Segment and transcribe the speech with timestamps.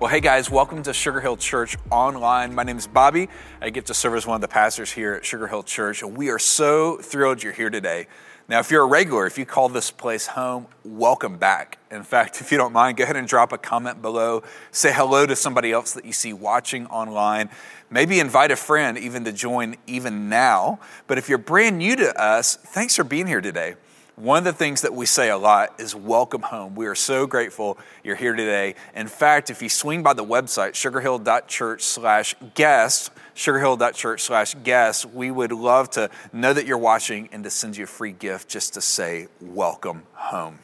[0.00, 2.54] Well, hey guys, welcome to Sugar Hill Church Online.
[2.54, 3.28] My name is Bobby.
[3.60, 6.16] I get to serve as one of the pastors here at Sugar Hill Church, and
[6.16, 8.06] we are so thrilled you're here today.
[8.48, 11.76] Now, if you're a regular, if you call this place home, welcome back.
[11.90, 14.42] In fact, if you don't mind, go ahead and drop a comment below.
[14.70, 17.50] Say hello to somebody else that you see watching online.
[17.90, 20.80] Maybe invite a friend even to join even now.
[21.08, 23.74] But if you're brand new to us, thanks for being here today.
[24.20, 26.74] One of the things that we say a lot is welcome home.
[26.74, 28.74] We are so grateful you're here today.
[28.94, 35.30] In fact, if you swing by the website, sugarhill.church slash guest, sugarhill.church slash guest, we
[35.30, 38.74] would love to know that you're watching and to send you a free gift just
[38.74, 40.58] to say welcome home.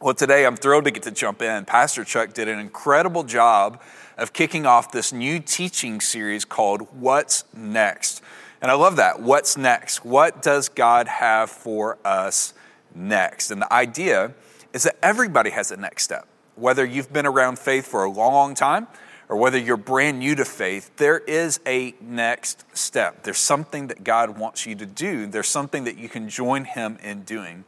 [0.00, 1.66] Well, today I'm thrilled to get to jump in.
[1.66, 3.80] Pastor Chuck did an incredible job
[4.16, 8.22] of kicking off this new teaching series called What's Next?
[8.60, 9.20] And I love that.
[9.22, 10.04] What's next?
[10.04, 12.54] What does God have for us
[12.94, 13.50] next.
[13.50, 14.34] And the idea
[14.72, 16.26] is that everybody has a next step.
[16.56, 18.88] Whether you've been around faith for a long, time
[19.28, 23.22] or whether you're brand new to faith, there is a next step.
[23.24, 26.98] There's something that God wants you to do, there's something that you can join Him
[27.02, 27.64] in doing.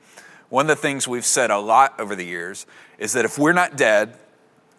[0.49, 2.67] One of the things we've said a lot over the years
[2.99, 4.19] is that if we're not dead,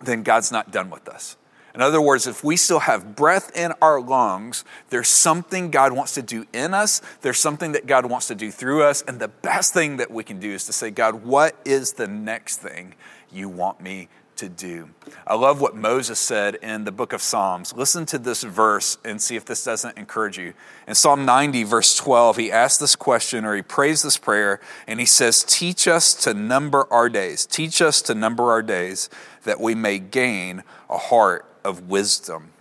[0.01, 1.37] then God's not done with us.
[1.73, 6.13] In other words, if we still have breath in our lungs, there's something God wants
[6.15, 9.29] to do in us, there's something that God wants to do through us, and the
[9.29, 12.95] best thing that we can do is to say, God, what is the next thing
[13.31, 14.89] you want me to do?
[15.25, 17.73] I love what Moses said in the book of Psalms.
[17.73, 20.53] Listen to this verse and see if this doesn't encourage you.
[20.87, 24.99] In Psalm 90, verse 12, he asks this question or he prays this prayer, and
[24.99, 27.45] he says, Teach us to number our days.
[27.45, 29.09] Teach us to number our days
[29.43, 32.51] that we may gain a heart of wisdom.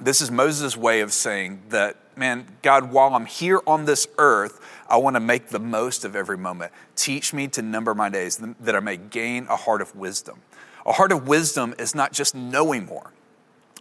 [0.00, 4.60] This is Moses' way of saying that, man, God, while I'm here on this earth,
[4.88, 6.72] I want to make the most of every moment.
[6.96, 10.40] Teach me to number my days that I may gain a heart of wisdom.
[10.86, 13.12] A heart of wisdom is not just knowing more.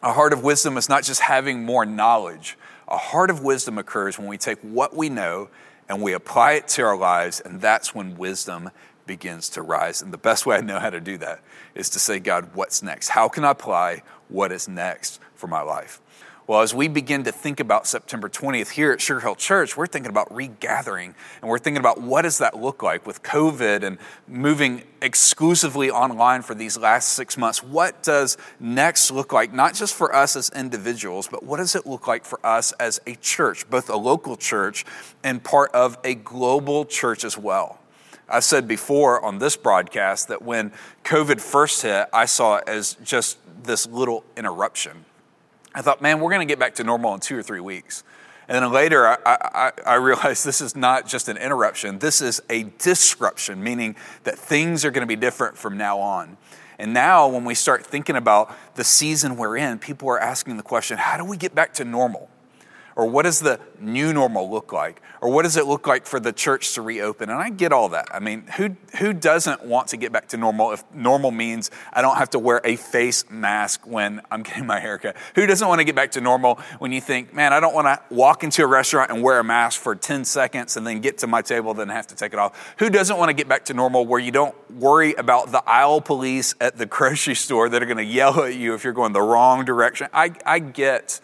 [0.03, 2.57] A heart of wisdom is not just having more knowledge.
[2.87, 5.49] A heart of wisdom occurs when we take what we know
[5.87, 8.69] and we apply it to our lives, and that's when wisdom
[9.07, 10.01] begins to rise.
[10.01, 11.41] And the best way I know how to do that
[11.73, 13.09] is to say, God, what's next?
[13.09, 16.01] How can I apply what is next for my life?
[16.49, 19.85] Well, as we begin to think about September 20th here at Sugar Hill Church, we're
[19.85, 21.13] thinking about regathering
[21.43, 26.41] and we're thinking about what does that look like with COVID and moving exclusively online
[26.41, 27.61] for these last six months.
[27.61, 31.85] What does next look like, not just for us as individuals, but what does it
[31.85, 34.85] look like for us as a church, both a local church
[35.23, 37.78] and part of a global church as well?
[38.29, 40.71] I said before on this broadcast that when
[41.03, 45.05] COVID first hit, I saw it as just this little interruption.
[45.73, 48.03] I thought, man, we're going to get back to normal in two or three weeks.
[48.47, 52.41] And then later, I, I, I, realized this is not just an interruption, this is
[52.49, 56.37] a disruption, meaning that things are going to be different from now on.
[56.79, 60.63] And now, when we start thinking about the season we're in, people are asking the
[60.63, 62.29] question how do we get back to normal?
[62.99, 65.01] Or what does the new normal look like?
[65.21, 67.29] Or what does it look like for the church to reopen?
[67.29, 68.09] And I get all that.
[68.13, 72.01] I mean, who, who doesn't want to get back to normal if normal means I
[72.01, 75.15] don't have to wear a face mask when I'm getting my haircut?
[75.35, 77.85] Who doesn't want to get back to normal when you think, man, I don't want
[77.87, 81.19] to walk into a restaurant and wear a mask for 10 seconds and then get
[81.19, 82.75] to my table, then have to take it off?
[82.79, 86.01] Who doesn't want to get back to normal where you don't worry about the aisle
[86.01, 89.13] police at the grocery store that are going to yell at you if you're going
[89.13, 90.09] the wrong direction?
[90.11, 91.21] I, I get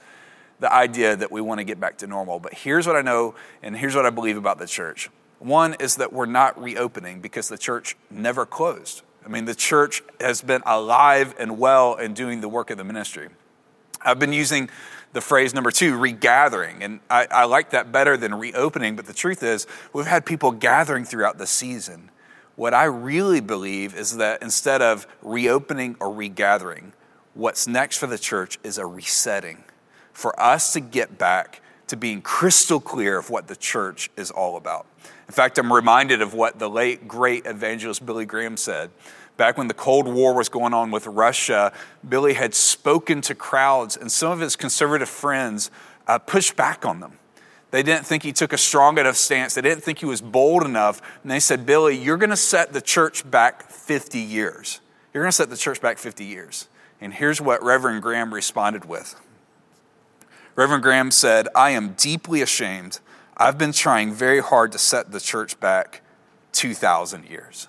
[0.59, 2.39] the idea that we want to get back to normal.
[2.39, 5.09] But here's what I know, and here's what I believe about the church.
[5.39, 9.01] One is that we're not reopening because the church never closed.
[9.25, 12.83] I mean, the church has been alive and well and doing the work of the
[12.83, 13.29] ministry.
[14.01, 14.69] I've been using
[15.13, 19.13] the phrase number two, regathering, and I, I like that better than reopening, but the
[19.13, 22.11] truth is, we've had people gathering throughout the season.
[22.55, 26.93] What I really believe is that instead of reopening or regathering,
[27.33, 29.64] what's next for the church is a resetting
[30.15, 34.57] for us to get back to being crystal clear of what the church is all
[34.57, 34.87] about.
[35.27, 38.89] In fact, I'm reminded of what the late great evangelist Billy Graham said.
[39.37, 41.73] Back when the Cold War was going on with Russia,
[42.07, 45.69] Billy had spoken to crowds, and some of his conservative friends
[46.07, 47.19] uh, pushed back on them.
[47.71, 49.53] They didn't think he took a strong enough stance.
[49.53, 51.01] They didn't think he was bold enough.
[51.23, 54.79] And they said, Billy, you're going to set the church back 50 years.
[55.13, 56.69] You're going to set the church back 50 years.
[57.01, 59.19] And here's what Reverend Graham responded with
[60.55, 62.99] Reverend Graham said, I am deeply ashamed.
[63.35, 66.01] I've been trying very hard to set the church back
[66.53, 67.67] 2,000 years.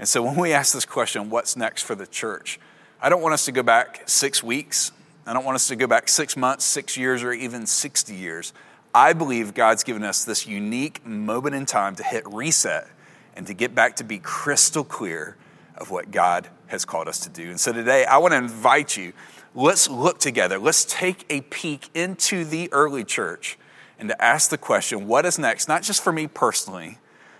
[0.00, 2.58] And so when we ask this question, what's next for the church?
[3.00, 4.90] I don't want us to go back six weeks.
[5.26, 8.52] I don't want us to go back six months, six years, or even 60 years.
[8.92, 12.88] I believe God's given us this unique moment in time to hit reset
[13.36, 15.36] and to get back to be crystal clear
[15.76, 17.48] of what God has called us to do.
[17.48, 19.12] And so today, I want to invite you
[19.54, 20.58] let's look together.
[20.58, 23.58] Let's take a peek into the early church
[23.98, 26.98] and to ask the question what is next, not just for me personally,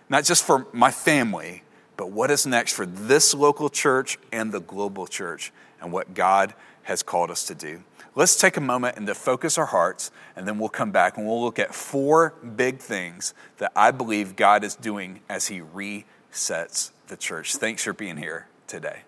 [0.08, 1.62] not just for my family,
[1.96, 6.54] but what is next for this local church and the global church and what God
[6.84, 7.82] has called us to do.
[8.14, 11.26] Let's take a moment and to focus our hearts, and then we'll come back and
[11.26, 16.90] we'll look at four big things that I believe God is doing as He resets
[17.08, 17.56] the church.
[17.56, 19.02] Thanks for being here today.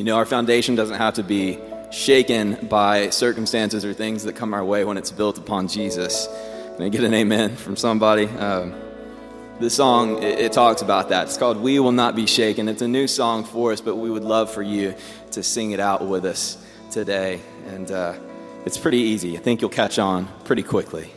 [0.00, 1.58] You know, our foundation doesn't have to be
[1.90, 6.26] shaken by circumstances or things that come our way when it's built upon Jesus.
[6.76, 8.24] Can I get an amen from somebody?
[8.24, 8.72] Um,
[9.58, 11.26] this song, it, it, talks about that.
[11.26, 12.66] It's called We Will Not Be Shaken.
[12.66, 14.94] It's a new song for us, but we would love for you
[15.32, 16.56] to sing it out with us
[16.90, 17.42] today.
[17.66, 18.14] And uh,
[18.64, 19.36] it's pretty easy.
[19.36, 21.12] I think you'll catch on pretty quickly.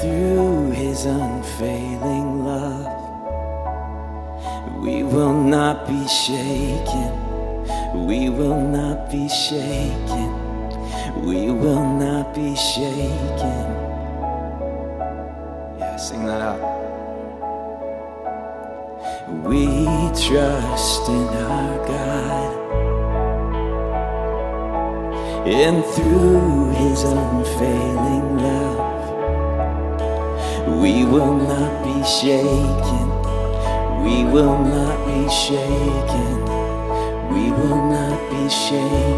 [0.00, 2.86] Through His unfailing love,
[4.82, 7.12] we will not be shaken.
[8.06, 10.30] We will not be shaken.
[11.24, 13.66] We will not be shaken.
[15.78, 16.78] Yeah, sing that out.
[19.44, 19.66] We
[20.26, 22.58] trust in our God
[25.46, 28.87] and through his unfailing love
[30.76, 33.08] we will not be shaken.
[34.04, 36.44] We will not be shaken.
[37.32, 39.17] We will not be shaken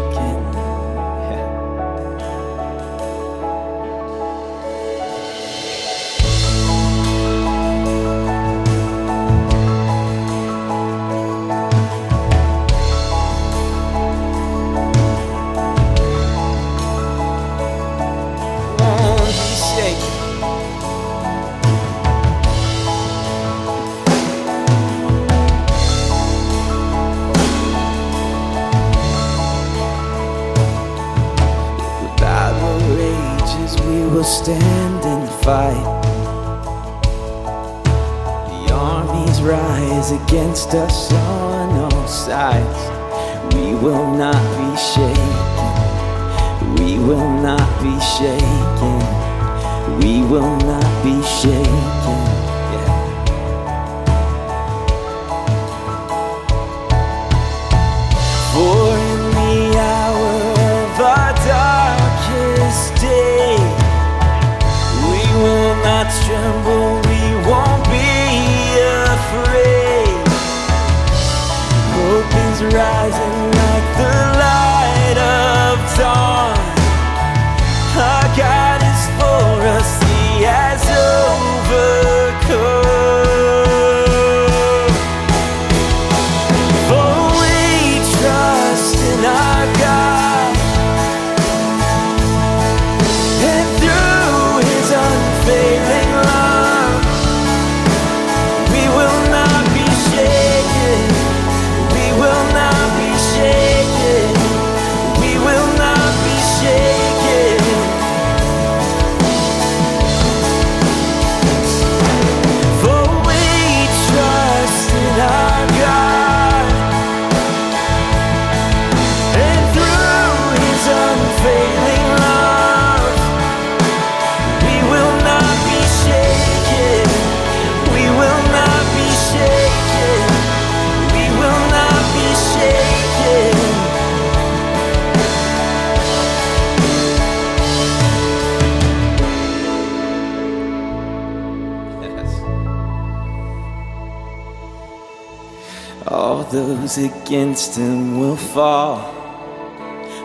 [146.81, 149.13] those against him will fall.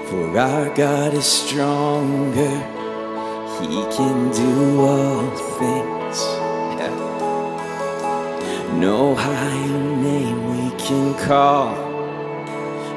[0.06, 2.56] For our God is stronger,
[3.60, 6.18] he can do all things.
[8.80, 11.74] No higher name we can call,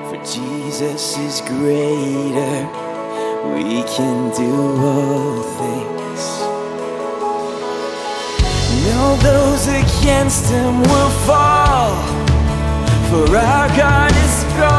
[0.07, 2.59] for Jesus is greater,
[3.55, 4.53] we can do
[4.87, 6.23] all things.
[8.87, 12.28] No, those against him will fall.
[13.09, 14.78] For our God is stronger,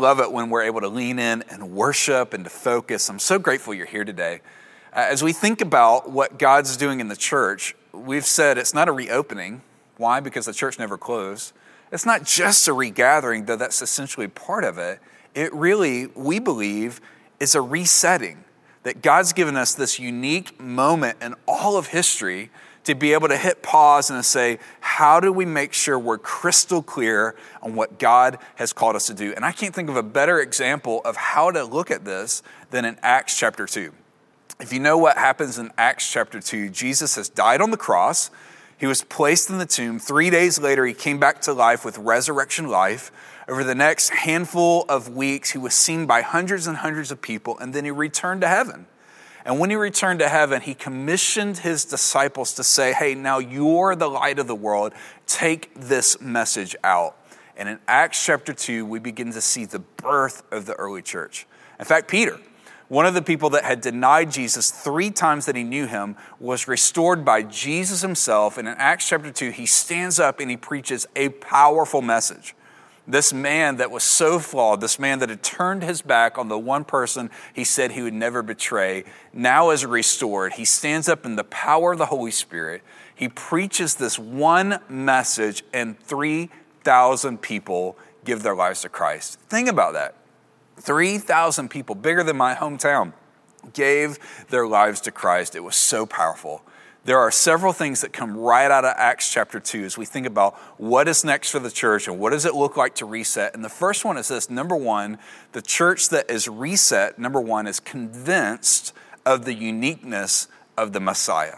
[0.00, 3.08] love it when we're able to lean in and worship and to focus.
[3.10, 4.40] I'm so grateful you're here today.
[4.92, 8.88] Uh, as we think about what God's doing in the church, we've said it's not
[8.88, 9.60] a reopening.
[9.98, 10.20] Why?
[10.20, 11.52] Because the church never closed.
[11.92, 15.00] It's not just a regathering, though that's essentially part of it.
[15.34, 17.00] It really, we believe,
[17.38, 18.44] is a resetting.
[18.84, 22.50] That God's given us this unique moment in all of history
[22.84, 26.82] to be able to hit pause and say, how do we make sure we're crystal
[26.82, 29.32] clear on what God has called us to do?
[29.34, 32.84] And I can't think of a better example of how to look at this than
[32.84, 33.92] in Acts chapter 2.
[34.60, 38.30] If you know what happens in Acts chapter 2, Jesus has died on the cross.
[38.76, 39.98] He was placed in the tomb.
[39.98, 43.12] Three days later, he came back to life with resurrection life.
[43.46, 47.58] Over the next handful of weeks, he was seen by hundreds and hundreds of people,
[47.58, 48.86] and then he returned to heaven.
[49.44, 53.96] And when he returned to heaven, he commissioned his disciples to say, Hey, now you're
[53.96, 54.92] the light of the world.
[55.26, 57.16] Take this message out.
[57.56, 61.46] And in Acts chapter 2, we begin to see the birth of the early church.
[61.78, 62.38] In fact, Peter,
[62.88, 66.66] one of the people that had denied Jesus three times that he knew him, was
[66.66, 68.58] restored by Jesus himself.
[68.58, 72.54] And in Acts chapter 2, he stands up and he preaches a powerful message.
[73.10, 76.58] This man that was so flawed, this man that had turned his back on the
[76.58, 80.52] one person he said he would never betray, now is restored.
[80.52, 82.82] He stands up in the power of the Holy Spirit.
[83.12, 89.40] He preaches this one message, and 3,000 people give their lives to Christ.
[89.48, 90.14] Think about that.
[90.76, 93.12] 3,000 people, bigger than my hometown,
[93.72, 94.18] gave
[94.50, 95.56] their lives to Christ.
[95.56, 96.62] It was so powerful
[97.10, 100.28] there are several things that come right out of Acts chapter 2 as we think
[100.28, 103.52] about what is next for the church and what does it look like to reset.
[103.52, 105.18] And the first one is this number one,
[105.50, 108.92] the church that is reset, number one, is convinced
[109.26, 110.46] of the uniqueness
[110.78, 111.56] of the Messiah.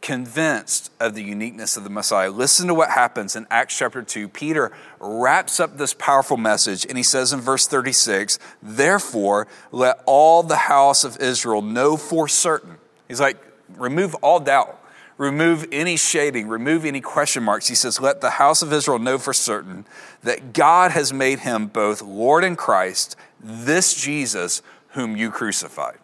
[0.00, 2.30] Convinced of the uniqueness of the Messiah.
[2.30, 4.30] Listen to what happens in Acts chapter 2.
[4.30, 10.42] Peter wraps up this powerful message and he says in verse 36 Therefore, let all
[10.42, 12.78] the house of Israel know for certain.
[13.08, 13.36] He's like,
[13.76, 14.80] remove all doubt,
[15.18, 17.68] remove any shading, remove any question marks.
[17.68, 19.86] He says, Let the house of Israel know for certain
[20.22, 25.98] that God has made him both Lord and Christ, this Jesus whom you crucified.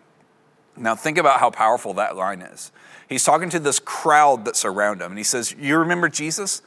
[0.77, 2.73] Now, think about how powerful that line is.
[3.09, 6.63] He's talking to this crowd that's around him, and he says, You remember Jesus?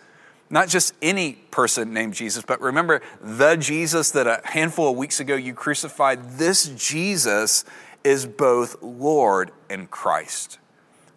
[0.48, 5.20] Not just any person named Jesus, but remember the Jesus that a handful of weeks
[5.20, 6.38] ago you crucified.
[6.38, 7.66] This Jesus
[8.04, 10.60] is both Lord and Christ.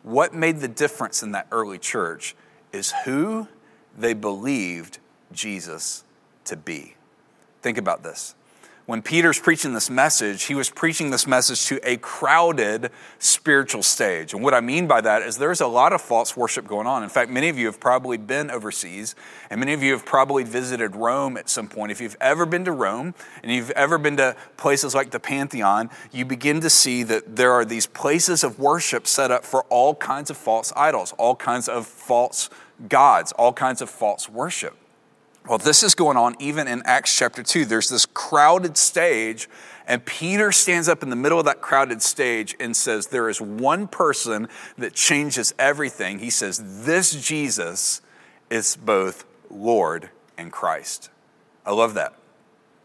[0.09, 2.35] What made the difference in that early church
[2.73, 3.47] is who
[3.95, 5.01] they believed
[5.33, 6.03] Jesus
[6.47, 6.95] to be.
[7.61, 8.35] Think about this
[8.89, 14.33] when Peter's preaching this message, he was preaching this message to a crowded spiritual stage.
[14.33, 17.03] And what I mean by that is there's a lot of false worship going on.
[17.03, 19.15] In fact, many of you have probably been overseas,
[19.51, 21.93] and many of you have probably visited Rome at some point.
[21.93, 25.91] If you've ever been to Rome and you've ever been to places like the Pantheon,
[26.11, 29.97] you begin to see that there are these places of worship set up for all
[29.97, 32.49] kinds of false idols, all kinds of false
[32.89, 34.79] gods, all kinds of false worship.
[35.49, 37.65] Well, this is going on even in Acts chapter 2.
[37.65, 39.49] There's this crowded stage,
[39.87, 43.41] and Peter stands up in the middle of that crowded stage and says, There is
[43.41, 46.19] one person that changes everything.
[46.19, 48.03] He says, This Jesus
[48.51, 51.09] is both Lord and Christ.
[51.65, 52.13] I love that.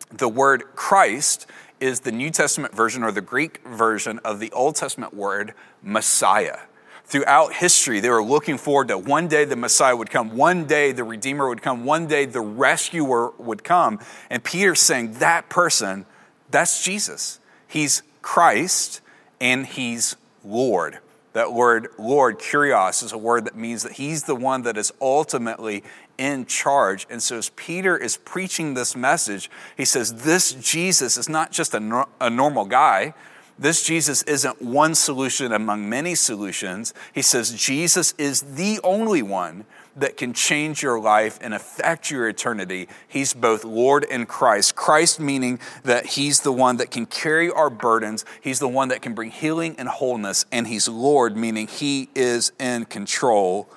[0.09, 1.45] The word Christ
[1.81, 6.59] is the New Testament version or the Greek version of the Old Testament word Messiah
[7.05, 10.91] throughout history, they were looking forward to one day the Messiah would come, one day
[10.91, 13.99] the Redeemer would come, one day the rescuer would come.
[14.29, 16.05] And Peter's saying that person,
[16.49, 17.39] that's Jesus.
[17.67, 19.01] He's Christ
[19.39, 20.99] and he's Lord.
[21.33, 24.93] That word Lord, kurios, is a word that means that he's the one that is
[25.01, 25.83] ultimately
[26.17, 27.07] in charge.
[27.09, 31.73] And so, as Peter is preaching this message, he says, This Jesus is not just
[31.73, 33.15] a, no- a normal guy
[33.57, 36.93] this Jesus isn't one solution among many solutions.
[37.13, 42.27] He says Jesus is the only one that can change your life and affect your
[42.27, 42.87] eternity.
[43.07, 44.75] He's both Lord and Christ.
[44.75, 49.01] Christ meaning that He's the one that can carry our burdens, He's the one that
[49.01, 53.69] can bring healing and wholeness, and He's Lord, meaning He is in control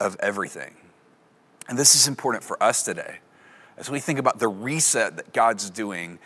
[0.00, 0.74] of everything.
[1.68, 3.18] And this is important for us today
[3.76, 6.18] as we think about the reset that God's doing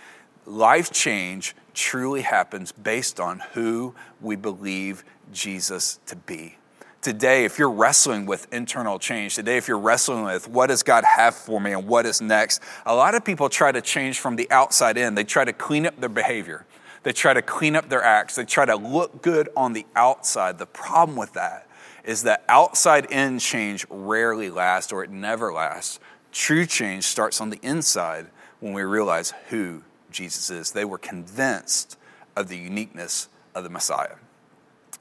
[0.47, 6.57] life change truly happens based on who we believe Jesus to be.
[7.01, 11.03] Today, if you're wrestling with internal change, today, if you're wrestling with what does God
[11.03, 14.37] have for me and what is next, a lot of people try to change from
[14.37, 15.17] the outside in.
[15.17, 16.65] They try to clean up their behavior,
[17.03, 20.59] they try to clean up their acts, they try to look good on the outside.
[20.59, 21.67] The problem with that
[22.05, 25.99] is that outside in change rarely lasts or it never lasts.
[26.31, 28.27] True change starts on the inside
[28.61, 30.73] when we realize who Jesus is.
[30.73, 31.99] They were convinced
[32.37, 34.17] of the uniqueness of the Messiah.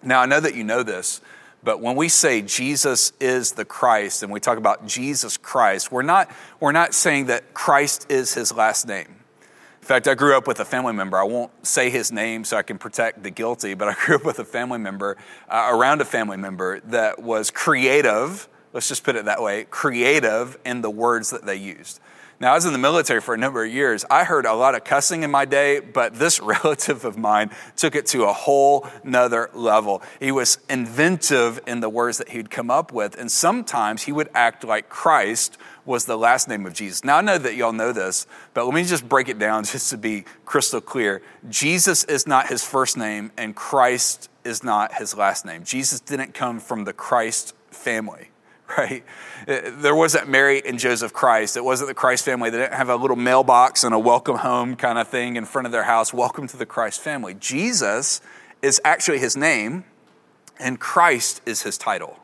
[0.04, 1.22] Now, I know that you know this,
[1.64, 6.02] but when we say Jesus is the Christ and we talk about Jesus Christ, we're
[6.02, 9.22] not, we're not saying that Christ is his last name.
[9.82, 11.18] In fact, I grew up with a family member.
[11.18, 14.26] I won't say his name so I can protect the guilty, but I grew up
[14.26, 15.18] with a family member,
[15.50, 20.58] uh, around a family member that was creative, let's just put it that way, creative
[20.66, 22.00] in the words that they used.
[22.42, 24.04] Now, I was in the military for a number of years.
[24.10, 27.94] I heard a lot of cussing in my day, but this relative of mine took
[27.94, 30.02] it to a whole nother level.
[30.20, 34.28] He was inventive in the words that he'd come up with, and sometimes he would
[34.34, 37.04] act like Christ was the last name of Jesus.
[37.04, 39.92] Now, I know that y'all know this, but let me just break it down just
[39.92, 41.22] to be crystal clear.
[41.48, 45.64] Jesus is not his first name, and Christ is not his last name.
[45.64, 48.31] Jesus didn't come from the Christ family
[48.78, 49.04] right?
[49.48, 51.58] Uh, there wasn't Mary and Joseph Christ.
[51.58, 52.50] It wasn't the Christ family.
[52.50, 55.66] They didn't have a little mailbox and a welcome home kind of thing in front
[55.66, 56.14] of their house.
[56.14, 57.34] Welcome to the Christ family.
[57.34, 58.22] Jesus
[58.62, 59.84] is actually his name,
[60.60, 62.20] and Christ is his title.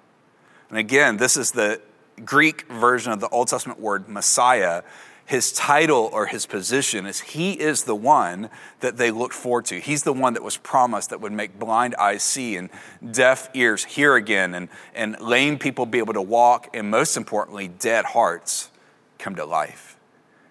[0.69, 1.81] And again, this is the
[2.23, 4.83] Greek version of the Old Testament word Messiah
[5.27, 9.77] his title or his position is he is the one that they looked forward to.
[9.77, 12.69] He's the one that was promised that would make blind eyes see and
[13.11, 17.67] deaf ears hear again and, and lame people be able to walk and most importantly,
[17.67, 18.71] dead hearts
[19.19, 19.97] come to life.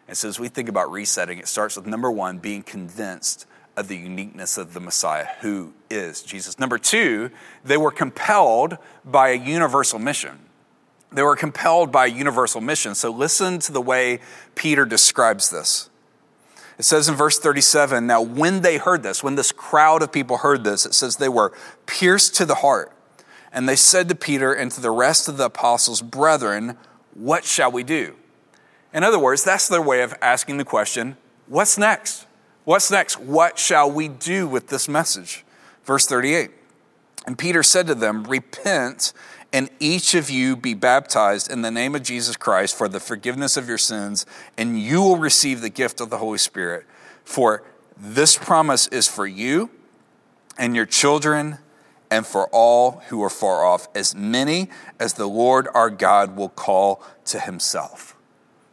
[0.08, 3.46] And so as we think about resetting, it starts with number one, being convinced
[3.78, 6.58] of the uniqueness of the Messiah, who is Jesus.
[6.58, 7.30] Number two,
[7.64, 10.45] they were compelled by a universal mission.
[11.12, 12.94] They were compelled by universal mission.
[12.94, 14.20] So listen to the way
[14.54, 15.88] Peter describes this.
[16.78, 20.38] It says in verse 37 Now, when they heard this, when this crowd of people
[20.38, 21.52] heard this, it says they were
[21.86, 22.92] pierced to the heart.
[23.52, 26.76] And they said to Peter and to the rest of the apostles, Brethren,
[27.14, 28.16] what shall we do?
[28.92, 31.16] In other words, that's their way of asking the question
[31.46, 32.26] what's next?
[32.64, 33.20] What's next?
[33.20, 35.44] What shall we do with this message?
[35.84, 36.50] Verse 38
[37.26, 39.12] And Peter said to them, Repent
[39.52, 43.56] and each of you be baptized in the name of Jesus Christ for the forgiveness
[43.56, 46.84] of your sins, and you will receive the gift of the Holy Spirit.
[47.24, 47.62] For
[47.96, 49.70] this promise is for you
[50.58, 51.58] and your children
[52.10, 56.48] and for all who are far off, as many as the Lord our God will
[56.48, 58.16] call to himself.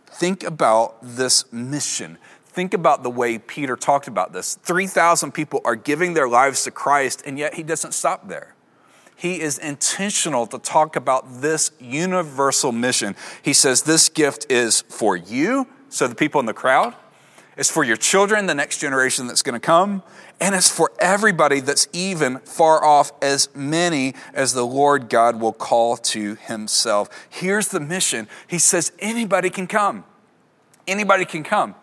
[0.05, 2.19] Think about this mission.
[2.45, 4.55] Think about the way Peter talked about this.
[4.61, 8.52] 3,000 people are giving their lives to Christ, and yet he doesn't stop there
[9.23, 13.15] he is intentional to talk about this universal mission.
[13.41, 16.93] He says this gift is for you, so the people in the crowd,
[17.55, 20.03] it's for your children, the next generation that's going to come,
[20.41, 25.53] and it's for everybody that's even far off, as many as the Lord God will
[25.53, 27.07] call to himself.
[27.29, 30.03] Here's the mission He says anybody can come.
[30.85, 31.75] Anybody can come.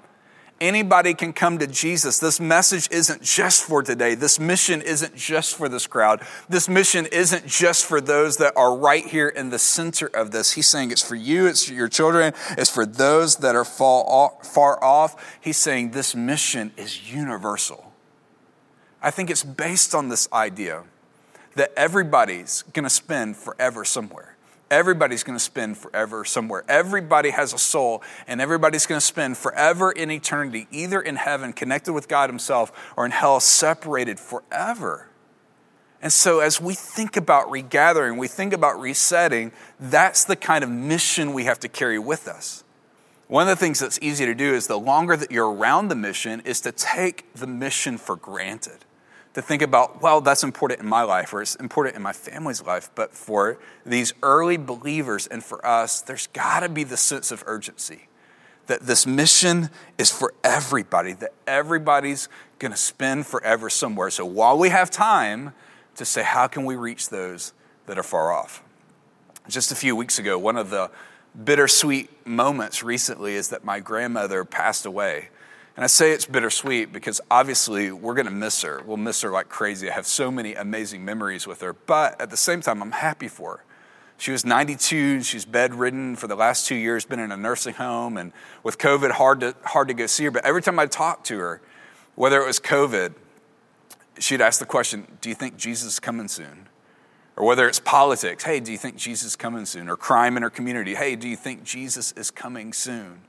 [0.61, 2.19] Anybody can come to Jesus.
[2.19, 4.15] This message isn't just for today.
[4.15, 6.21] This mission isn't just for this crowd.
[6.51, 10.53] This mission isn't just for those that are right here in the center of this.
[10.53, 14.85] He's saying it's for you, it's for your children, it's for those that are far
[14.85, 15.39] off.
[15.41, 17.93] He's saying this mission is universal.
[19.01, 20.83] I think it's based on this idea
[21.55, 24.30] that everybody's going to spend forever somewhere.
[24.71, 26.65] Everybody's going to spend forever somewhere.
[26.69, 31.53] Everybody has a soul, and everybody's going to spend forever in eternity, either in heaven,
[31.53, 35.09] connected with God Himself, or in hell, separated forever.
[36.01, 40.71] And so, as we think about regathering, we think about resetting, that's the kind of
[40.71, 42.63] mission we have to carry with us.
[43.27, 45.97] One of the things that's easy to do is the longer that you're around the
[45.97, 48.85] mission, is to take the mission for granted
[49.35, 52.63] to think about, well, that's important in my life or it's important in my family's
[52.63, 52.91] life.
[52.95, 57.45] But for these early believers and for us, there's got to be the sense of
[57.47, 58.09] urgency
[58.67, 62.29] that this mission is for everybody, that everybody's
[62.61, 64.11] going to spend forever somewhere.
[64.11, 65.53] So while we have time
[65.97, 67.53] to say, how can we reach those
[67.87, 68.63] that are far off?
[69.49, 70.89] Just a few weeks ago, one of the
[71.45, 75.31] bittersweet moments recently is that my grandmother passed away.
[75.81, 78.83] And I say it's bittersweet because obviously we're going to miss her.
[78.85, 79.91] We'll miss her like crazy.
[79.91, 81.73] I have so many amazing memories with her.
[81.73, 83.65] But at the same time, I'm happy for her.
[84.19, 85.23] She was 92.
[85.23, 89.13] She's bedridden for the last two years, been in a nursing home, and with COVID,
[89.13, 90.31] hard to, hard to go see her.
[90.31, 91.63] But every time I talked to her,
[92.15, 93.15] whether it was COVID,
[94.19, 96.69] she'd ask the question, Do you think Jesus is coming soon?
[97.39, 99.89] Or whether it's politics, Hey, do you think Jesus is coming soon?
[99.89, 103.23] Or crime in her community, Hey, do you think Jesus is coming soon?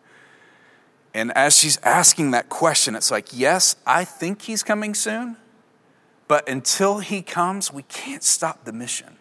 [1.13, 5.37] And as she's asking that question, it's like, yes, I think he's coming soon,
[6.27, 9.17] but until he comes, we can't stop the mission.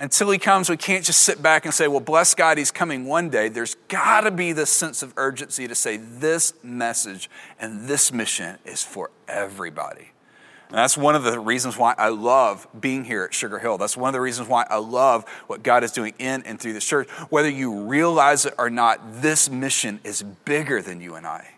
[0.00, 3.04] Until he comes, we can't just sit back and say, well, bless God, he's coming
[3.04, 3.48] one day.
[3.48, 7.28] There's got to be this sense of urgency to say, this message
[7.60, 10.12] and this mission is for everybody.
[10.70, 13.76] And that's one of the reasons why I love being here at Sugar Hill.
[13.76, 16.74] That's one of the reasons why I love what God is doing in and through
[16.74, 17.10] the church.
[17.28, 21.54] Whether you realize it or not, this mission is bigger than you and I.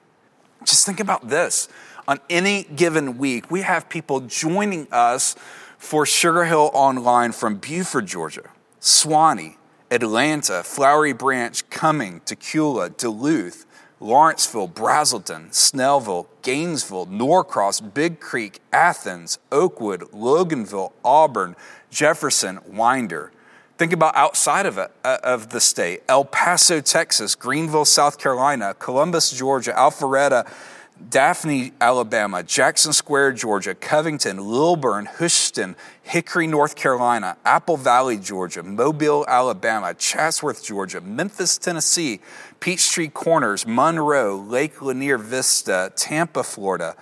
[0.64, 1.68] Just think about this.
[2.08, 5.36] On any given week, we have people joining us
[5.76, 8.48] for Sugar Hill Online from Buford, Georgia,
[8.80, 9.56] Suwanee,
[9.90, 13.66] Atlanta, Flowery Branch, Cumming, Dacula, Duluth,
[14.02, 21.54] Lawrenceville, Braselton, Snellville, Gainesville, Norcross, Big Creek, Athens, Oakwood, Loganville, Auburn,
[21.88, 23.30] Jefferson, Winder.
[23.78, 29.30] Think about outside of, uh, of the state El Paso, Texas, Greenville, South Carolina, Columbus,
[29.30, 30.50] Georgia, Alpharetta,
[31.10, 39.24] Daphne, Alabama, Jackson Square, Georgia, Covington, Lilburn, Houston, Hickory, North Carolina, Apple Valley, Georgia, Mobile,
[39.26, 42.20] Alabama, Chatsworth, Georgia, Memphis, Tennessee,
[42.62, 46.94] Peachtree Corners, Monroe, Lake Lanier Vista, Tampa, Florida,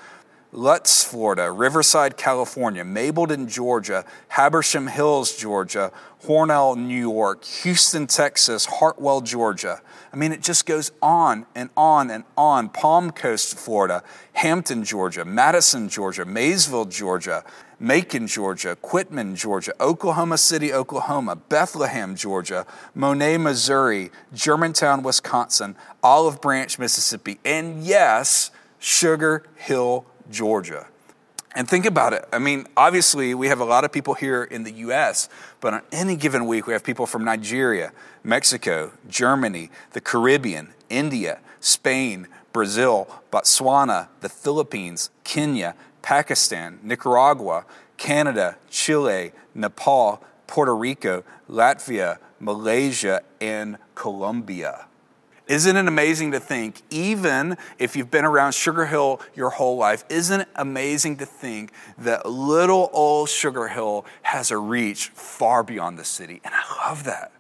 [0.53, 5.93] Lutz, Florida, Riverside, California, Mableton, Georgia, Habersham Hills, Georgia,
[6.25, 9.83] Hornell, New York, Houston, Texas, Hartwell, Georgia.
[10.15, 12.71] I mean, it just goes on and on and on.
[12.71, 17.45] Palm Coast, Florida, Hampton, Georgia, Madison, Georgia, Maysville, Georgia,
[17.81, 26.79] Macon, Georgia, Quitman, Georgia, Oklahoma City, Oklahoma, Bethlehem, Georgia, Monett, Missouri, Germantown, Wisconsin, Olive Branch,
[26.79, 30.87] Mississippi, and yes, Sugar Hill, Georgia.
[31.55, 32.25] And think about it.
[32.33, 35.29] I mean, obviously, we have a lot of people here in the US,
[35.61, 41.41] but on any given week, we have people from Nigeria, Mexico, Germany, the Caribbean, India,
[41.61, 47.65] Spain, Brazil, Botswana, the Philippines, Kenya, Pakistan, Nicaragua,
[47.97, 54.87] Canada, Chile, Nepal, Puerto Rico, Latvia, Malaysia, and Colombia.
[55.47, 60.05] Isn't it amazing to think, even if you've been around Sugar Hill your whole life,
[60.09, 65.99] isn't it amazing to think that little old Sugar Hill has a reach far beyond
[65.99, 66.41] the city?
[66.45, 67.33] And I love that.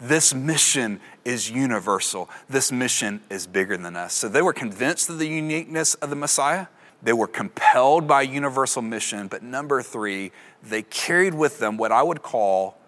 [0.00, 2.30] This mission is universal.
[2.48, 4.14] This mission is bigger than us.
[4.14, 6.68] So they were convinced of the uniqueness of the Messiah.
[7.02, 9.28] They were compelled by universal mission.
[9.28, 10.32] But number three,
[10.62, 12.78] they carried with them what I would call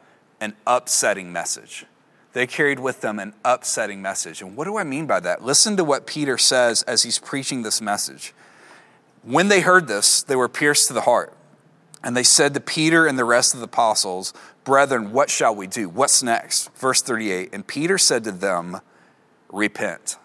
[0.40, 1.86] an upsetting message
[2.32, 4.40] they carried with them an upsetting message.
[4.40, 5.44] And what do I mean by that?
[5.44, 8.32] Listen to what Peter says as he's preaching this message.
[9.22, 11.36] When they heard this, they were pierced to the heart.
[12.02, 14.32] And they said to Peter and the rest of the apostles,
[14.64, 15.88] Brethren, what shall we do?
[15.88, 16.74] What's next?
[16.76, 18.80] Verse 38 And Peter said to them,
[19.50, 20.16] Repent.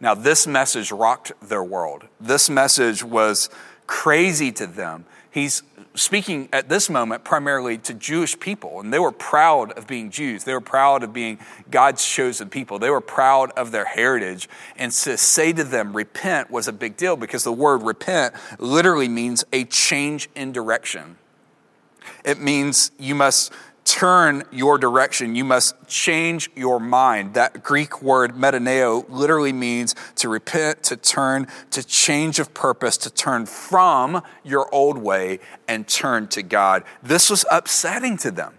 [0.00, 2.04] Now, this message rocked their world.
[2.20, 3.48] This message was
[3.86, 5.04] crazy to them.
[5.30, 5.62] He's
[5.94, 10.44] speaking at this moment primarily to Jewish people, and they were proud of being Jews.
[10.44, 11.38] They were proud of being
[11.70, 12.78] God's chosen people.
[12.78, 14.48] They were proud of their heritage.
[14.76, 19.08] And to say to them, repent was a big deal because the word repent literally
[19.08, 21.16] means a change in direction.
[22.24, 23.52] It means you must
[23.84, 25.34] turn your direction.
[25.34, 27.34] You must change your mind.
[27.34, 33.10] That Greek word metaneo literally means to repent, to turn, to change of purpose, to
[33.10, 36.82] turn from your old way and turn to God.
[37.02, 38.54] This was upsetting to them.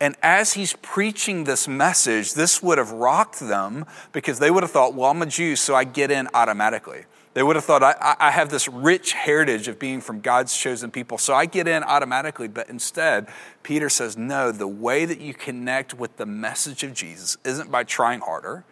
[0.00, 4.70] And as he's preaching this message, this would have rocked them because they would have
[4.70, 7.04] thought, well, I'm a Jew, so I get in automatically.
[7.38, 10.90] They would have thought, I, I, have this rich heritage of being from God's chosen
[10.90, 12.48] people, so I get in automatically.
[12.48, 13.28] But instead,
[13.62, 17.84] Peter says, no, the way that you connect with the message of Jesus isn't by
[17.84, 18.64] trying harder,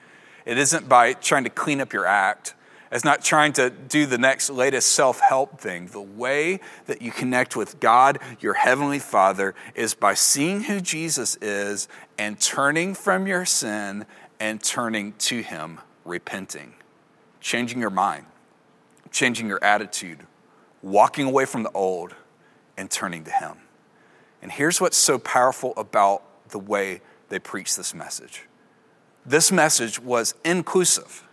[0.45, 2.57] it isn't by trying to clean up your act.
[2.91, 5.87] It's not trying to do the next latest self help thing.
[5.87, 11.37] The way that you connect with God, your Heavenly Father, is by seeing who Jesus
[11.41, 11.87] is
[12.19, 14.07] and turning from your sin
[14.41, 16.75] and turning to Him, repenting,
[17.41, 18.27] changing your mind
[19.17, 20.19] changing your attitude,
[20.83, 22.15] walking away from the old,
[22.77, 23.57] and turning to Him.
[24.43, 27.01] And here's what's so powerful about the way
[27.31, 28.45] they preach this message
[29.25, 31.27] this message was inclusive.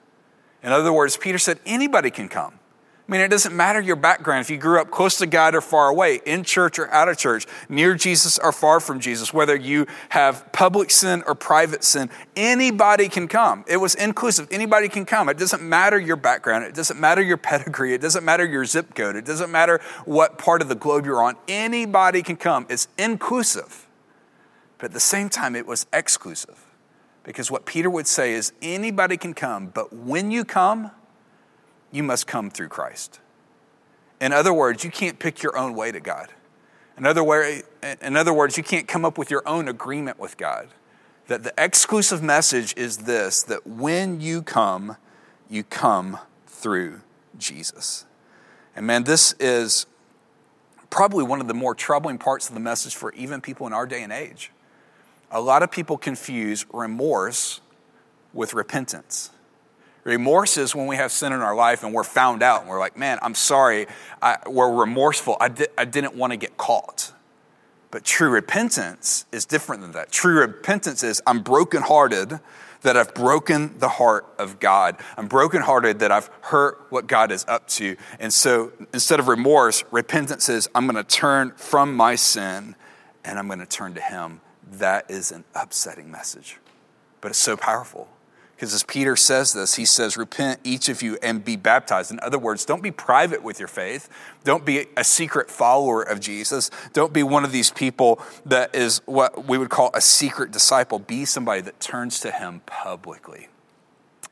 [0.64, 2.58] In other words, Peter said anybody can come.
[3.06, 5.62] I mean, it doesn't matter your background, if you grew up close to God or
[5.62, 9.58] far away, in church or out of church, near Jesus or far from Jesus, whether
[9.58, 13.66] you have public sin or private sin, anybody can come.
[13.68, 14.48] It was inclusive.
[14.52, 15.28] Anybody can come.
[15.28, 16.64] It doesn't matter your background.
[16.64, 17.94] It doesn't matter your pedigree.
[17.94, 19.18] It doesn't matter your zip code.
[19.18, 21.36] It doesn't matter what part of the globe you're on.
[21.50, 22.66] Anybody can come.
[22.70, 23.86] It's inclusive.
[24.78, 26.72] But at the same time, it was exclusive.
[27.24, 30.92] Because what Peter would say is anybody can come, but when you come,
[31.94, 33.22] you must come through Christ.
[34.20, 36.30] In other words, you can't pick your own way to God.
[36.98, 37.62] In other, way,
[38.02, 40.70] in other words, you can't come up with your own agreement with God.
[41.28, 44.98] That the exclusive message is this that when you come,
[45.50, 47.02] you come through
[47.38, 48.06] Jesus.
[48.76, 49.86] And man, this is
[50.90, 53.86] probably one of the more troubling parts of the message for even people in our
[53.86, 54.52] day and age.
[55.32, 57.62] A lot of people confuse remorse
[58.34, 59.32] with repentance.
[60.04, 62.80] Remorse is when we have sin in our life and we're found out and we're
[62.80, 63.88] like, man, I'm sorry.
[64.22, 65.38] I, we're remorseful.
[65.40, 67.14] I, di- I didn't want to get caught.
[67.90, 70.12] But true repentance is different than that.
[70.12, 72.40] True repentance is I'm brokenhearted
[72.82, 74.98] that I've broken the heart of God.
[75.16, 77.96] I'm brokenhearted that I've hurt what God is up to.
[78.20, 82.76] And so instead of remorse, repentance is I'm going to turn from my sin
[83.24, 84.42] and I'm going to turn to Him.
[84.70, 86.58] That is an upsetting message,
[87.22, 88.10] but it's so powerful.
[88.64, 92.14] Because as Peter says this, he says, Repent, each of you, and be baptized.
[92.14, 94.08] In other words, don't be private with your faith.
[94.46, 96.72] Don't be a secret follower of Jesus.
[96.94, 100.98] Don't be one of these people that is what we would call a secret disciple.
[100.98, 103.50] Be somebody that turns to him publicly.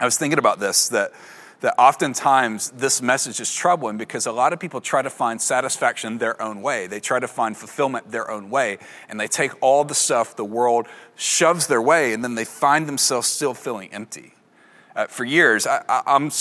[0.02, 1.14] I was thinking about this that
[1.62, 6.18] that oftentimes this message is troubling because a lot of people try to find satisfaction
[6.18, 6.88] their own way.
[6.88, 10.44] They try to find fulfillment their own way, and they take all the stuff the
[10.44, 14.34] world shoves their way, and then they find themselves still feeling empty.
[14.96, 16.32] Uh, for years, I, am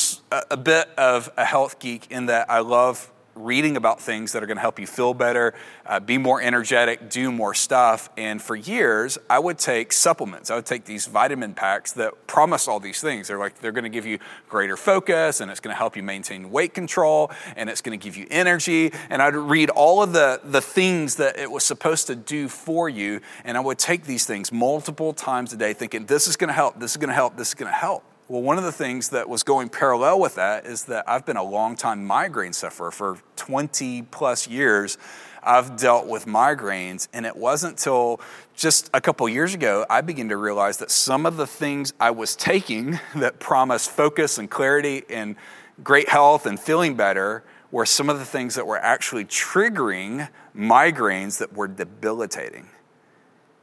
[0.51, 4.46] a bit of a health geek in that I love reading about things that are
[4.46, 5.55] going to help you feel better,
[5.87, 8.09] uh, be more energetic, do more stuff.
[8.16, 10.50] And for years, I would take supplements.
[10.50, 13.29] I would take these vitamin packs that promise all these things.
[13.29, 16.03] They're like, they're going to give you greater focus and it's going to help you
[16.03, 18.92] maintain weight control and it's going to give you energy.
[19.09, 22.88] And I'd read all of the, the things that it was supposed to do for
[22.88, 23.20] you.
[23.44, 26.55] And I would take these things multiple times a day thinking, this is going to
[26.55, 28.05] help, this is going to help, this is going to help.
[28.30, 31.36] Well, one of the things that was going parallel with that is that I've been
[31.36, 34.98] a long time migraine sufferer for 20 plus years.
[35.42, 38.20] I've dealt with migraines, and it wasn't until
[38.54, 42.12] just a couple years ago I began to realize that some of the things I
[42.12, 45.34] was taking that promised focus and clarity and
[45.82, 51.38] great health and feeling better were some of the things that were actually triggering migraines
[51.38, 52.68] that were debilitating.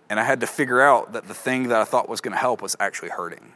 [0.10, 2.38] And I had to figure out that the thing that I thought was going to
[2.38, 3.54] help was actually hurting.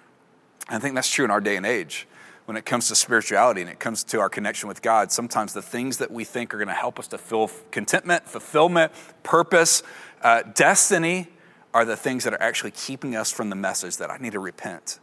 [0.71, 2.07] I think that's true in our day and age.
[2.45, 5.61] When it comes to spirituality and it comes to our connection with God, sometimes the
[5.61, 8.91] things that we think are going to help us to feel contentment, fulfillment,
[9.23, 9.83] purpose,
[10.21, 11.27] uh, destiny
[11.73, 14.39] are the things that are actually keeping us from the message that I need to
[14.39, 14.99] repent,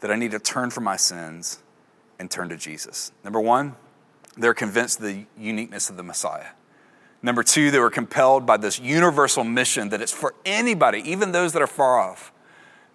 [0.00, 1.58] that I need to turn from my sins
[2.18, 3.12] and turn to Jesus.
[3.22, 3.76] Number one,
[4.36, 6.48] they're convinced of the uniqueness of the Messiah.
[7.22, 11.52] Number two, they were compelled by this universal mission that it's for anybody, even those
[11.52, 12.31] that are far off.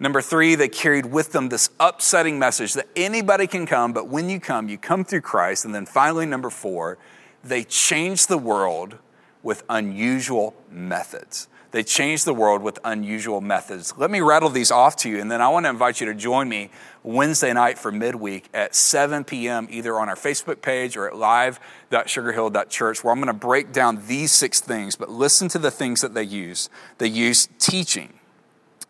[0.00, 4.30] Number three, they carried with them this upsetting message that anybody can come, but when
[4.30, 5.64] you come, you come through Christ.
[5.64, 6.98] And then finally, number four,
[7.42, 8.98] they changed the world
[9.42, 11.48] with unusual methods.
[11.70, 13.92] They changed the world with unusual methods.
[13.98, 16.14] Let me rattle these off to you, and then I want to invite you to
[16.14, 16.70] join me
[17.02, 23.04] Wednesday night for midweek at 7 p.m., either on our Facebook page or at live.sugarhill.church,
[23.04, 24.96] where I'm going to break down these six things.
[24.96, 26.70] But listen to the things that they use.
[26.96, 28.17] They use teaching,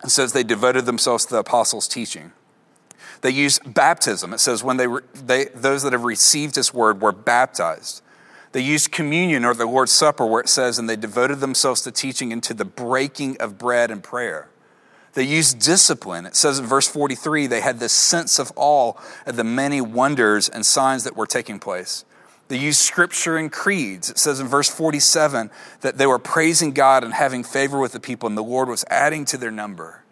[0.04, 2.32] it says they devoted themselves to the apostles' teaching.
[3.20, 4.32] They used baptism.
[4.32, 8.02] It says when they, they those that have received his word were baptized.
[8.52, 11.90] They used communion or the Lord's Supper, where it says, and they devoted themselves to
[11.90, 14.48] teaching and to the breaking of bread and prayer.
[15.14, 16.26] They used discipline.
[16.26, 18.94] It says in verse 43, they had this sense of awe
[19.26, 22.04] at the many wonders and signs that were taking place.
[22.48, 24.10] They used scripture and creeds.
[24.10, 25.50] It says in verse 47
[25.82, 28.84] that they were praising God and having favor with the people, and the Lord was
[28.88, 30.02] adding to their number.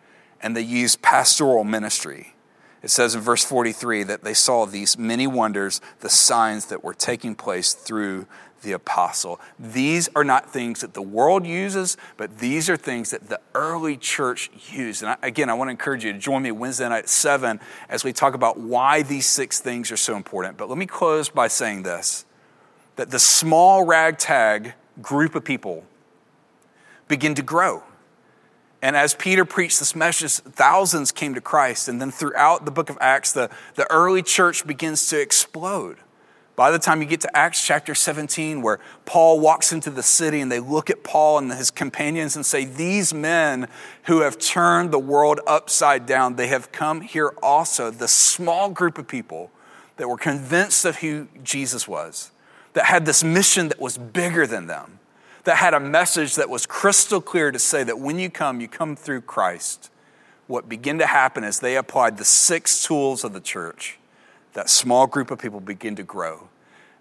[0.41, 2.35] And they used pastoral ministry.
[2.83, 6.95] It says in verse 43 that they saw these many wonders, the signs that were
[6.95, 8.27] taking place through
[8.67, 9.41] the apostle.
[9.59, 13.97] These are not things that the world uses, but these are things that the early
[13.97, 15.03] church used.
[15.03, 17.61] And I, again, I want to encourage you to join me Wednesday night at 7
[17.89, 20.59] as we talk about why these six things are so important.
[20.59, 22.27] But let me close by saying this
[22.97, 25.85] that the small ragtag group of people
[27.09, 27.83] begin to grow.
[28.83, 31.89] And as Peter preached this message, thousands came to Christ.
[31.89, 35.99] And then throughout the book of Acts, the, the early church begins to explode.
[36.57, 40.41] By the time you get to Acts chapter 17, where Paul walks into the city
[40.41, 43.69] and they look at Paul and his companions and say, These men
[44.05, 47.91] who have turned the world upside down, they have come here also.
[47.91, 49.51] The small group of people
[49.99, 52.31] that were convinced of who Jesus was
[52.73, 54.99] that had this mission that was bigger than them,
[55.45, 58.69] that had a message that was crystal clear to say that when you come, you
[58.69, 59.91] come through Christ.
[60.47, 63.99] What began to happen is they applied the six tools of the church.
[64.57, 66.49] That small group of people begin to grow.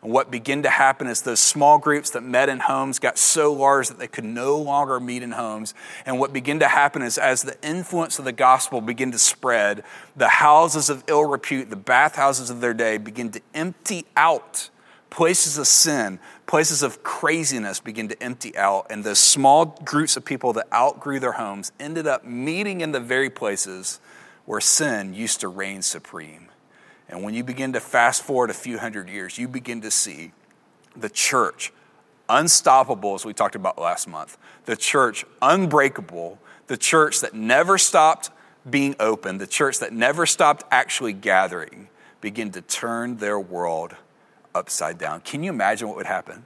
[0.04, 3.54] And what began to happen is those small groups that met in homes got so
[3.54, 5.74] large that they could no longer meet in homes.
[6.06, 9.86] And what began to happen is as the influence of the gospel began to spread,
[10.18, 14.70] the houses of ill repute, the bathhouses of their day, begin to empty out.
[15.10, 18.88] Places of sin, places of craziness begin to empty out.
[18.90, 23.00] And those small groups of people that outgrew their homes ended up meeting in the
[23.00, 24.02] very places
[24.44, 26.45] where sin used to reign supreme.
[27.10, 30.32] And when you begin to fast forward a few hundred years, you begin to see
[30.96, 31.72] the church
[32.28, 38.32] unstoppable, as we talked about last month, the church unbreakable, the church that never stopped
[38.68, 41.88] being open, the church that never stopped actually gathering,
[42.22, 43.96] begin to turn their world
[44.56, 45.22] upside down.
[45.22, 46.46] Can you imagine what would happen?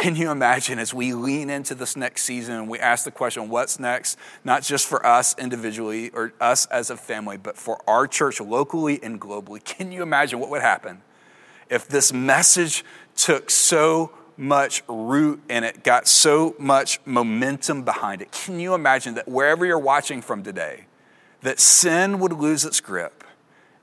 [0.00, 3.78] Can you imagine as we lean into this next season we ask the question, what's
[3.78, 4.16] next?
[4.44, 8.98] Not just for us individually or us as a family, but for our church locally
[9.02, 9.62] and globally.
[9.62, 11.02] Can you imagine what would happen
[11.68, 12.82] if this message
[13.14, 18.32] took so much root and it got so much momentum behind it?
[18.32, 20.86] Can you imagine that wherever you're watching from today,
[21.42, 23.22] that sin would lose its grip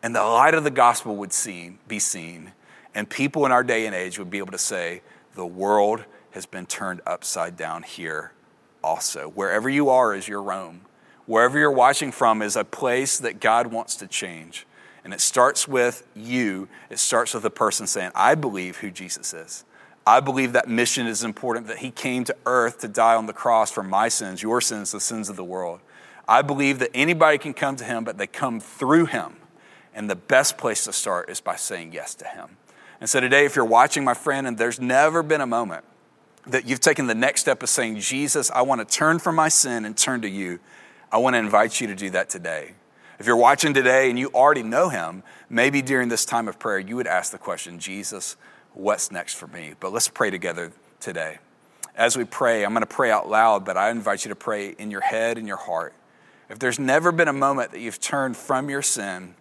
[0.01, 2.53] and the light of the gospel would seen, be seen,
[2.95, 5.03] and people in our day and age would be able to say,
[5.37, 8.33] the world has been turned upside down here
[8.83, 9.29] also.
[9.29, 10.81] Wherever you are is your Rome.
[11.25, 14.65] Wherever you're watching from is a place that God wants to change.
[15.03, 16.67] And it starts with you.
[16.89, 19.63] It starts with a person saying, I believe who Jesus is.
[20.05, 23.33] I believe that mission is important, that he came to earth to die on the
[23.33, 25.81] cross for my sins, your sins, the sins of the world.
[26.27, 29.35] I believe that anybody can come to him, but they come through him.
[29.93, 32.57] And the best place to start is by saying yes to him.
[32.99, 35.85] And so today, if you're watching, my friend, and there's never been a moment
[36.47, 39.49] that you've taken the next step of saying, Jesus, I want to turn from my
[39.49, 40.59] sin and turn to you,
[41.11, 42.73] I want to invite you to do that today.
[43.19, 46.79] If you're watching today and you already know him, maybe during this time of prayer,
[46.79, 48.37] you would ask the question, Jesus,
[48.73, 49.73] what's next for me?
[49.79, 51.39] But let's pray together today.
[51.95, 54.69] As we pray, I'm going to pray out loud, but I invite you to pray
[54.69, 55.93] in your head and your heart.
[56.49, 59.33] If there's never been a moment that you've turned from your sin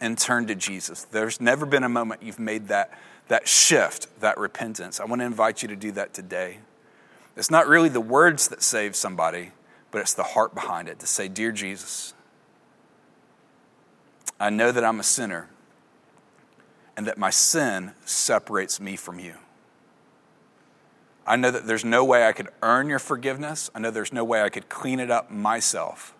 [0.00, 1.04] and turn to Jesus.
[1.04, 5.00] There's never been a moment you've made that, that shift, that repentance.
[5.00, 6.58] I want to invite you to do that today.
[7.36, 9.52] It's not really the words that save somebody,
[9.90, 12.14] but it's the heart behind it to say, Dear Jesus,
[14.38, 15.48] I know that I'm a sinner
[16.96, 19.34] and that my sin separates me from you.
[21.26, 23.68] I know that there's no way I could earn your forgiveness.
[23.74, 26.14] I know there's no way I could clean it up myself.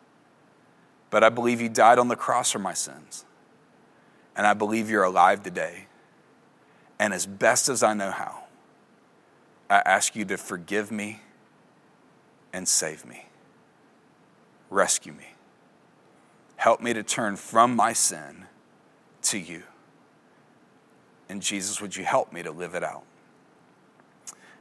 [1.11, 3.26] But I believe you died on the cross for my sins.
[4.37, 5.87] And I believe you're alive today.
[6.99, 8.45] And as best as I know how,
[9.69, 11.21] I ask you to forgive me
[12.53, 13.27] and save me.
[14.71, 15.35] Rescue me.
[16.57, 18.47] Help me to turn from my sin
[19.23, 19.63] to you.
[21.29, 23.03] And Jesus, would you help me to live it out?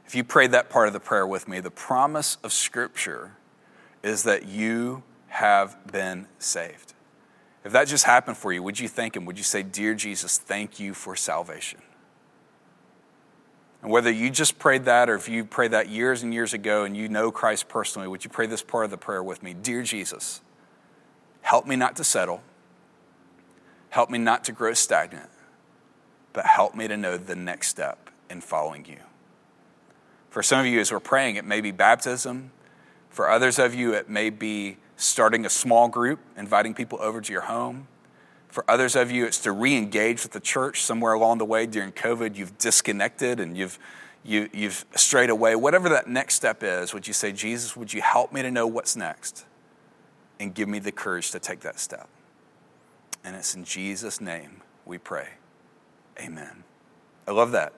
[0.04, 3.32] If you prayed that part of the prayer with me, the promise of Scripture
[4.02, 6.94] is that you have been saved.
[7.66, 9.24] If that just happened for you, would you thank Him?
[9.24, 11.80] Would you say, Dear Jesus, thank you for salvation?
[13.82, 16.84] And whether you just prayed that or if you prayed that years and years ago
[16.84, 19.52] and you know Christ personally, would you pray this part of the prayer with me?
[19.52, 20.42] Dear Jesus,
[21.40, 22.40] help me not to settle,
[23.90, 25.30] help me not to grow stagnant,
[26.32, 28.98] but help me to know the next step in following you.
[30.30, 32.52] For some of you, as we're praying, it may be baptism.
[33.10, 37.32] For others of you, it may be starting a small group, inviting people over to
[37.32, 37.86] your home.
[38.48, 41.66] For others of you, it's to re engage with the church somewhere along the way
[41.66, 42.36] during COVID.
[42.36, 43.78] You've disconnected and you've,
[44.24, 45.54] you, you've strayed away.
[45.56, 48.66] Whatever that next step is, would you say, Jesus, would you help me to know
[48.66, 49.44] what's next
[50.40, 52.08] and give me the courage to take that step?
[53.22, 55.28] And it's in Jesus' name we pray.
[56.18, 56.64] Amen.
[57.28, 57.72] I love that.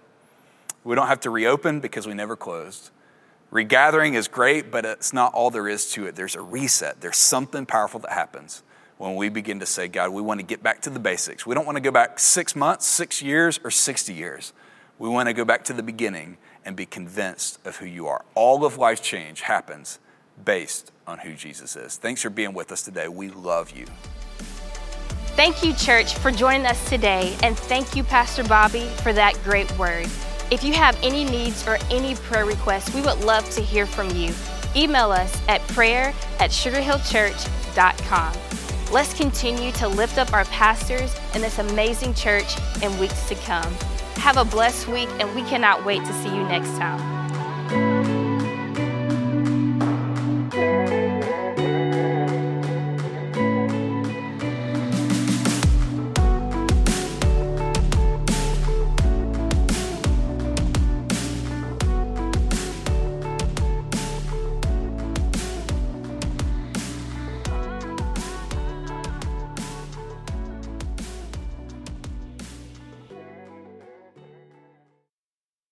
[0.85, 2.91] We don't have to reopen because we never closed.
[3.51, 6.15] Regathering is great, but it's not all there is to it.
[6.15, 8.63] There's a reset, there's something powerful that happens
[8.99, 11.47] when we begin to say, God, we want to get back to the basics.
[11.47, 14.53] We don't want to go back six months, six years, or 60 years.
[14.99, 18.25] We want to go back to the beginning and be convinced of who you are.
[18.35, 20.01] All of life's change happens
[20.45, 21.97] based on who Jesus is.
[21.97, 23.09] Thanks for being with us today.
[23.09, 23.87] We love you.
[25.37, 29.71] Thank you, church, for joining us today, and thank you, Pastor Bobby, for that great
[29.79, 30.09] word.
[30.51, 34.09] If you have any needs or any prayer requests, we would love to hear from
[34.11, 34.33] you.
[34.75, 38.35] Email us at prayer at sugarhillchurch.com.
[38.91, 43.71] Let's continue to lift up our pastors and this amazing church in weeks to come.
[44.17, 47.18] Have a blessed week, and we cannot wait to see you next time.